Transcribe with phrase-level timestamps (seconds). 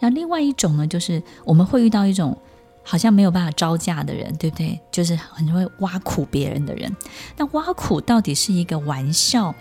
[0.00, 2.36] 那另外一种呢，就是我们会遇到一种
[2.84, 4.78] 好像没有办法招架的人，对不对？
[4.92, 6.94] 就是很会挖苦别人的人。
[7.36, 9.52] 那挖苦到底是一个玩笑，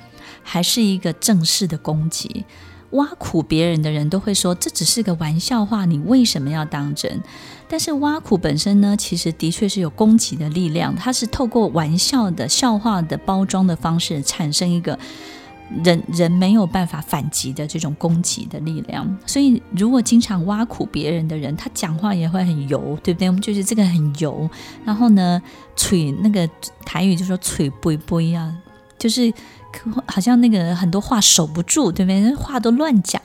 [0.44, 2.46] 还是一个正式的攻击？
[2.92, 7.22] 挖苦别人的人都会说，这只是个玩笑话，你为什么要当真？
[7.68, 14.98] 但是挖苦本身呢，其实的确是有攻击的力量，它是透过玩笑的笑话的包装的方式，产生一个
[15.84, 19.18] 人人没有办法反击的这种攻击的力量。
[19.26, 23.28] 所以，如果经常挖苦别人的人，他讲话也会很油，对不对？
[23.28, 24.50] 我们就是这个很油。
[24.86, 25.42] 然后呢，
[25.76, 26.50] 嘴那个
[26.86, 28.56] 台语就说“嘴不不一样”，
[28.98, 29.34] 就是。
[30.06, 32.36] 好像那个很多话守不住，对不对？
[32.36, 33.22] 话都乱讲。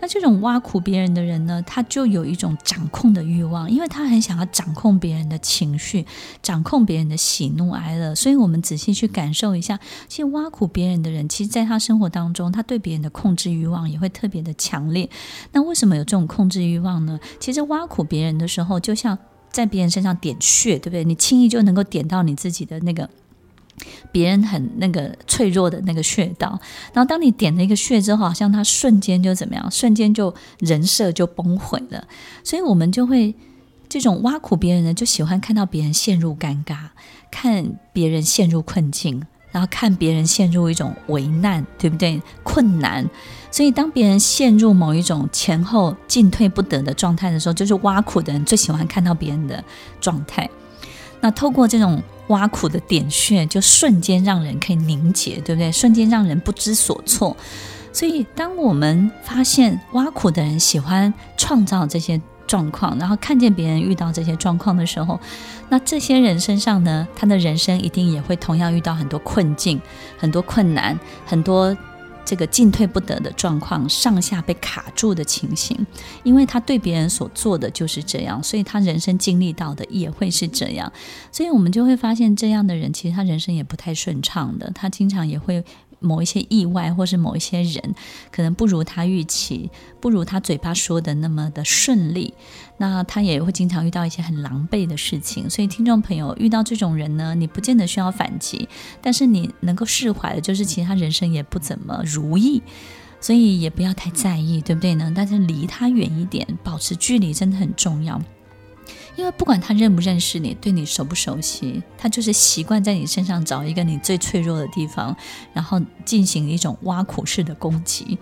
[0.00, 6.04] 那这种挖苦别人的人呢，他就有一种掌控的欲望，因为他很想要掌控别人的情绪，
[6.42, 8.14] 掌控别人的喜怒哀乐。
[8.14, 9.78] 所以，我们仔细去感受一下，
[10.08, 15.08] 其实挖苦别人的人，其实在他生活当中，他对别人的控制欲望也会特别的强烈。
[15.52, 17.18] 那为什么有这种控制欲望呢？
[17.40, 19.18] 其实挖苦别人的时候，就像
[19.50, 21.04] 在别人身上点穴，对不对？
[21.04, 23.08] 你轻易就能够点到你自己的那个。
[24.16, 26.58] 别人很那个脆弱的那个穴道，
[26.94, 32.02] 然后当你点了一个穴之后，好像他瞬间就怎么样，瞬间就人设就崩毁了。
[32.42, 33.34] 所以我们就会
[33.90, 36.78] 这种挖苦别人呢，就喜欢看到别人陷入尴尬，
[37.30, 39.22] 看别人陷入困境，
[39.52, 42.18] 然后看别人陷入一种危难，对不对？
[42.42, 43.06] 困难。
[43.50, 49.62] 所以当别人陷入某一种前后进退不得的状态的时候，就是挖苦的人最喜欢看到别人的
[50.00, 50.48] 状态。
[51.20, 52.02] 那透过这种。
[52.28, 55.70] 挖苦的点穴，就瞬间让人可以凝结，对不对？
[55.70, 57.36] 瞬间让人不知所措。
[57.92, 65.18] 所以，当我们发现挖苦的人喜欢创造这些状况，然后看见别人遇到这些状况的时候，
[65.68, 69.80] 那这些人身上呢，他的人生一定也会同样遇到很多困境、
[70.18, 71.76] 很多困难、很多。
[72.26, 75.74] 这个进退不得的状况，上下被卡住的情形，
[76.24, 80.92] 因为他对别人所做的就是这样，所以他人生经历到的也会是这样，
[81.32, 85.64] 所以我们就会发现，这样的人其实他人生也不太顺畅的，他经常也会。
[86.00, 87.94] 某一些意外，或是某一些人，
[88.30, 89.70] 可能不如他预期，
[90.00, 92.34] 不如他嘴巴说的那么的顺利，
[92.78, 95.48] 那他也会经常遇到一些很狼狈的事情。
[95.48, 98.68] 所以，听众朋友遇到这种人呢，你不见得需要反击，
[99.00, 102.62] 但是你能够释怀的，就是其他人生也不怎么如意，
[103.20, 105.12] 所以也不要太在意，对不对呢？
[105.14, 108.20] 但是离他远一点，保持距离真的很重要。
[109.16, 115.16] 因为不管他认不认识你，对你熟不熟悉，他就是习惯在你身上找一个你最脆弱的地方，
[115.52, 118.18] 然后进行一种挖苦式的攻击。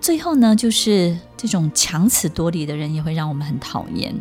[0.00, 4.14] 最后呢，就是这种强词夺理的人也会让我们很讨厌。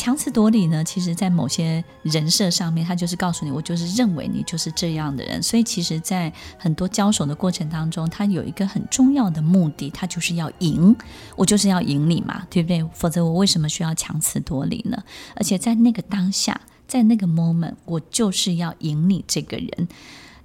[0.00, 5.42] 强词夺理呢，其实，在某些人设上面，他就是告诉你，我就是认为你就是这样的人。
[5.42, 10.96] 所以，其实，在很多交手的过程当中，他有一个很重要的目的，他就是要赢，
[11.36, 12.82] 我就是要赢你嘛，对不对？
[12.94, 14.96] 否则，我为什么需要强词夺理呢？
[15.36, 19.86] 而且，在那个当下，在那个 moment，我就是要赢你这个人。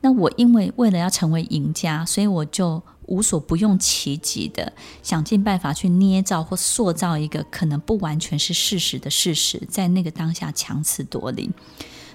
[0.01, 2.83] 那我因为为了要成为赢家，所以我就。
[3.07, 4.73] 无所不用其极的
[5.03, 11.49] 想尽办法去捏造或塑造一个可能不完全是事实的事实，在那个当下强词夺理，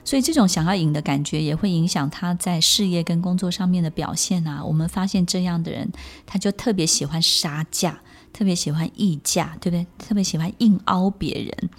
[0.05, 4.65] 所以这种想要赢的感觉也会影响他在事业跟工作上面的表现啊。
[4.65, 5.91] 我们发现这样的人，
[6.27, 8.01] 他就特别喜欢杀价，
[8.33, 9.87] 特别喜欢议价，对不对？
[9.99, 11.71] 特别喜欢硬凹别人。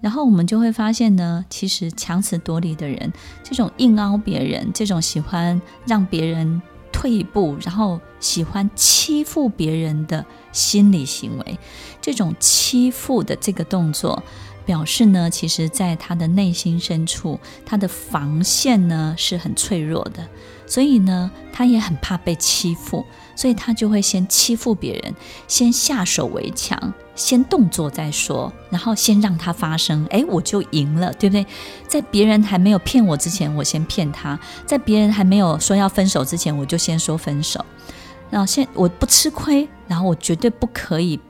[0.00, 3.12] 然后我们就会发现呢，其实强词夺理的人，
[3.44, 6.62] 这种硬凹别人，这种喜欢让别人。
[7.00, 10.22] 退一步，然后喜欢欺负别人的
[10.52, 11.58] 心理行为，
[11.98, 14.22] 这种欺负的这个动作，
[14.66, 20.28] 表示呢，其实在他的内心深处，他的防线呢是很脆弱的，
[20.66, 23.02] 所以呢，他也很怕被欺负，
[23.34, 25.14] 所以他就会先欺负别人，
[25.48, 26.92] 先下手为强。
[27.20, 31.46] 先动作再说，然后先让它发生，哎，我就赢了，对不对？
[31.86, 37.62] 在别人还没有骗我之前，我先骗他；在别人还没有说要分手之前，我就先说分手。
[38.30, 41.20] 然后先我不吃亏，然后我绝对不可以。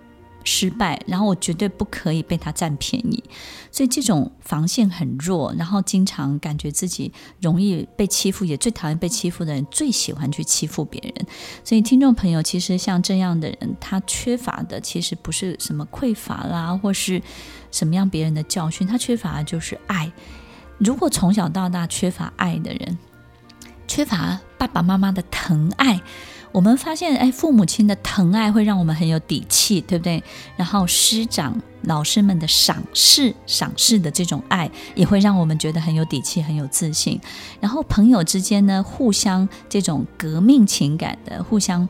[0.45, 3.23] 失败，然后我绝对不可以被他占便宜，
[3.71, 11.27] 所以这种防线很弱，然后经常感觉自己容易被欺负，也最讨厌被欺负的人，最喜欢去欺负别人。
[11.63, 17.23] 所以听众朋友，其实像这样的人，他缺乏的其实不是什么匮乏啦，或是
[17.71, 20.11] 什么样别人的教训，他缺乏的就是爱。
[20.79, 22.99] 如果从小到大缺乏爱的人，
[23.87, 26.01] 缺乏爸爸妈妈的疼爱。
[26.53, 30.23] 我们发现，哎，父母亲的疼爱会让我们很有底气，对不对？
[30.57, 37.21] 然后师长、老师们的赏识、赏识的这种爱，也会让我们觉得很有底气、很有自信。
[37.61, 41.89] 然后朋友之间呢，互相这种革命情感的、互相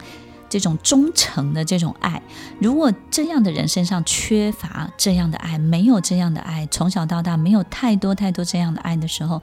[0.51, 2.21] 这种忠诚的这种爱。
[2.61, 9.41] 如果这样的人身上缺乏这样的爱，没有这样的爱，从小到大没有太多太多这样的爱的时候，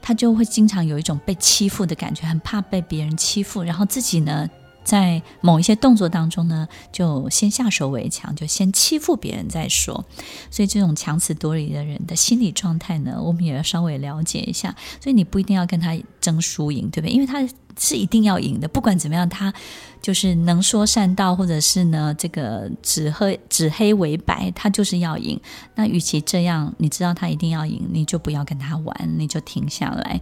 [0.00, 4.48] 他就会经常有一种被欺负的感觉，很怕被别人欺负，然后自己呢，
[4.84, 10.04] 在某一些动作当中呢，就先下手为强，就先欺负别人再说。
[10.50, 14.74] 所以这种强词夺理的人的心理状态呢，我们也要稍微了解一下。
[15.00, 17.12] 所以你不一定要跟他争输赢，对不对？
[17.12, 17.46] 因为他
[17.78, 19.52] 是一定要赢的，不管怎么样，他
[20.00, 25.40] 就是能说善道，或者是呢，这个指黑指黑为白，他就是要赢。
[25.74, 30.20] 那与其这样，你知道他一定要赢，你就不要跟他玩，你就停下来。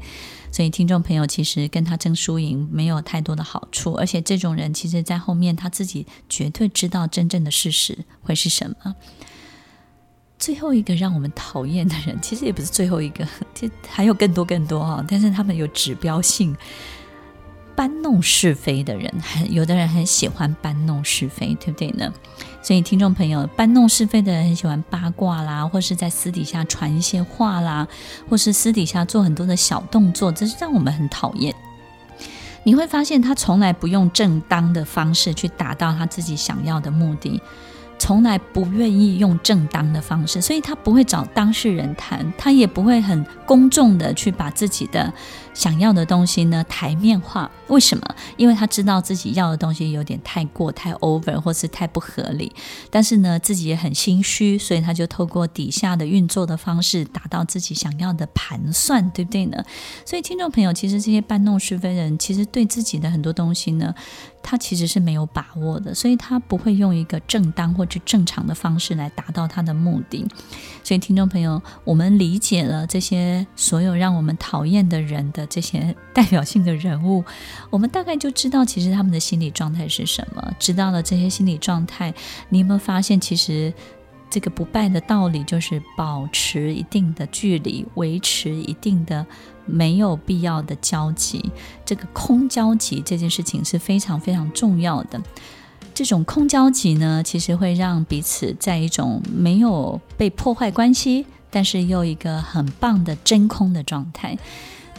[0.52, 8.94] 所以，听众朋友，其实跟他争输赢没有太多的好处，而且这种人其实，在后面他自己绝对知道真正的事实会是什么。
[10.38, 13.24] 最后一个让我们讨厌的人，其实也不是最后一个，
[13.54, 16.56] 其实还有更多更多哈，但是他们有指标性。
[17.80, 22.12] 搬弄是非的人，很有的人很喜欢搬弄是非，对不对呢？
[22.60, 27.88] 所以听众朋友，搬弄是非的人很喜欢八卦啦，或是在私底下传一些话啦，
[28.28, 31.54] 或是私底下做很多的小动作，这是让我们很讨厌。
[32.64, 37.40] 你会发现，他从来不用正当的方式去达到他自己想要的目的。
[37.98, 45.12] 从来不愿意用正当的方式，所以他不会找当事人谈，他也不会很公众的去把自己的
[45.60, 47.50] 想要的东西呢台面化。
[47.68, 48.02] 为什么？
[48.38, 52.50] 因为他知道自己要的东西有点太过、太 over，或是太不合理。
[52.90, 59.62] 但是呢，自己也很心虚，所以他就透过底下的运作的方式，达到自己想要的盘算，对不对呢？
[60.06, 63.94] 所以，听众朋友，其实这些搬弄是非人，其实对自己的很多东西呢。
[64.42, 70.26] 他其实是没有把握的，所以他不会用一个正当或者正常的方式来达到他的目的。
[70.82, 77.22] 所以，听众朋友，我们理解了这些所有让我们讨厌的人的这些代表性的人物，
[77.68, 80.54] 我们大概就知道其实他们的心理状态是什么。
[80.58, 82.14] 知道了这些心理状态，
[82.48, 83.74] 你有没有发现，其实
[84.30, 89.26] 这个不败的道理就是保持一定的距离，维持一定的。
[89.66, 91.52] 没有必要的交集，
[91.84, 95.20] 这个空交集这件事情是非常非常重要的。
[95.94, 104.36] 这种空交集呢，其实会让彼此在一种没有被破坏关系，但是又一个很棒的真空的状态。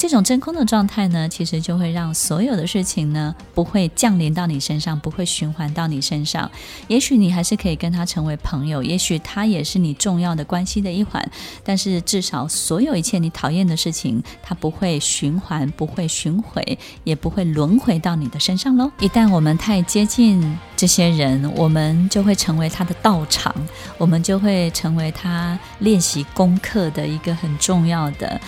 [0.02, 6.50] 这种真空的状态呢，其实就会让所有的事情呢不会降临到你身上，不会循环到你身上。
[6.88, 11.24] 也许你还是可以跟他成为朋友，也许他也是你重要的关系的一环。
[11.64, 18.92] 但是至少所有一切你讨厌的事情，它不会循环，不会巡回，也不会轮回到你的身上喽。
[19.00, 23.54] 一旦我们太接近这些人，我们就会成为他的道场，
[24.00, 28.42] 我们就会成为他练习功课的一个很重要的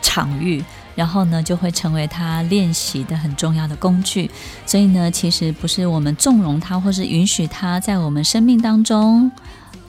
[0.00, 0.64] 场域。
[0.94, 4.30] 然后呢，就会成为他练习的很重要的工具。
[4.66, 9.30] 所以呢，其实不是我们纵容他，或是允许他在我们生命当中。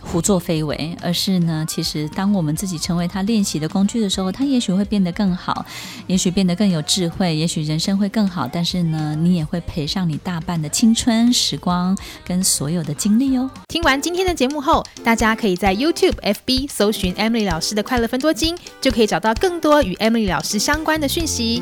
[0.06, 5.66] 胡作非为，而是呢，其实当我们自己成为他练习的工具的时候，他也许会变得更好，
[6.08, 8.48] 也许变得更有智慧，也许人生会更好。
[8.52, 13.50] 但是呢，你也会赔上你大半的青春时光跟所有的精力哦。
[13.68, 21.62] 听完今天的节目后，大家可以在 YouTube、FB 搜寻 Emily 老师的快乐分多金，就可以找到更多与 Emily 老师相关的讯息。